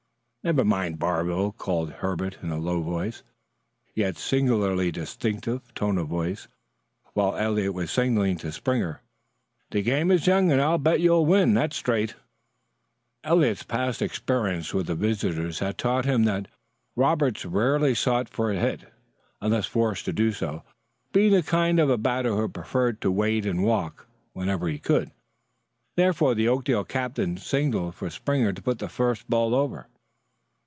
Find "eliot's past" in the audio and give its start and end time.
13.23-14.01